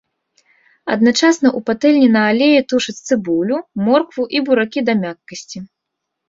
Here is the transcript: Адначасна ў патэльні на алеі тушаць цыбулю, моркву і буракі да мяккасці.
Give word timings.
Адначасна 0.93 1.47
ў 1.49 1.59
патэльні 1.69 2.07
на 2.15 2.21
алеі 2.31 2.63
тушаць 2.73 2.97
цыбулю, 3.07 3.57
моркву 3.91 4.27
і 4.39 4.43
буракі 4.49 4.85
да 4.89 4.93
мяккасці. 5.05 5.63